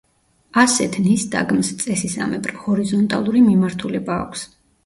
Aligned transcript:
ასეთ 0.61 0.97
ნისტაგმს, 1.07 1.69
წესისამებრ, 1.83 2.57
ჰორიზონტალური 2.65 3.47
მიმართულება 3.51 4.21
აქვს. 4.27 4.49